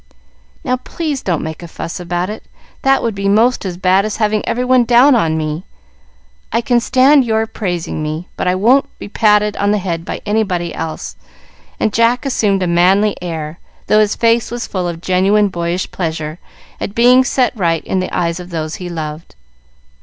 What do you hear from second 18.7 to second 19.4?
he loved.